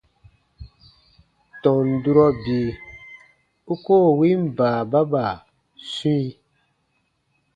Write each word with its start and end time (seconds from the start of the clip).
Tɔn 1.61 1.87
durɔ 2.03 2.25
bii 2.43 2.67
u 3.73 3.73
koo 3.85 4.07
win 4.17 4.41
baababa 4.57 5.23
swĩ. 5.91 6.15